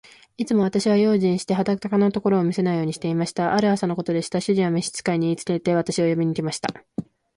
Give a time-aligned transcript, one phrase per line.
[0.35, 3.53] いつも私は用心して、裸のところを見せないようにしていました。
[3.53, 4.41] ある朝のことでした。
[4.41, 6.73] 主人は召使に言いつけて、私を呼びに来ました。